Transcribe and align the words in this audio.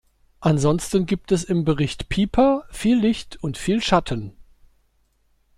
Ansonsten 0.39 1.05
gibt 1.05 1.31
es 1.31 1.43
im 1.43 1.63
Bericht 1.63 2.09
Pieper 2.09 2.65
viel 2.71 2.97
Licht 2.99 3.37
und 3.43 3.59
viel 3.59 3.83
Schatten. 3.83 4.35